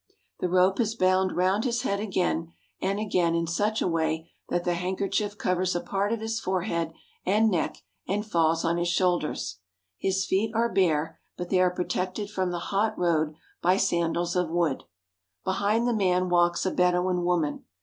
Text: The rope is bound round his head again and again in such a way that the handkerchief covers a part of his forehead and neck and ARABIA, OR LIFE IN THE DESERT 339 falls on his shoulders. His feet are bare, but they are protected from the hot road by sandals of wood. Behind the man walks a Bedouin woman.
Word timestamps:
The 0.39 0.49
rope 0.49 0.79
is 0.79 0.95
bound 0.95 1.37
round 1.37 1.63
his 1.63 1.83
head 1.83 1.99
again 1.99 2.53
and 2.81 2.97
again 2.99 3.35
in 3.35 3.45
such 3.45 3.83
a 3.83 3.87
way 3.87 4.31
that 4.49 4.63
the 4.63 4.73
handkerchief 4.73 5.37
covers 5.37 5.75
a 5.75 5.79
part 5.79 6.11
of 6.11 6.21
his 6.21 6.39
forehead 6.39 6.91
and 7.23 7.51
neck 7.51 7.83
and 8.07 8.07
ARABIA, 8.07 8.09
OR 8.09 8.09
LIFE 8.09 8.09
IN 8.09 8.15
THE 8.15 8.19
DESERT 8.19 8.31
339 8.31 8.31
falls 8.31 8.65
on 8.65 8.77
his 8.77 8.87
shoulders. 8.87 9.57
His 9.99 10.25
feet 10.25 10.51
are 10.55 10.73
bare, 10.73 11.19
but 11.37 11.49
they 11.51 11.61
are 11.61 11.69
protected 11.69 12.31
from 12.31 12.49
the 12.49 12.73
hot 12.73 12.97
road 12.97 13.35
by 13.61 13.77
sandals 13.77 14.35
of 14.35 14.49
wood. 14.49 14.85
Behind 15.43 15.87
the 15.87 15.93
man 15.93 16.29
walks 16.29 16.65
a 16.65 16.71
Bedouin 16.71 17.23
woman. 17.23 17.65